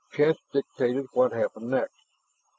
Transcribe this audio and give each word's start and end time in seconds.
Chance 0.13 0.39
dictated 0.51 1.05
what 1.13 1.31
happened 1.31 1.69
next. 1.69 2.01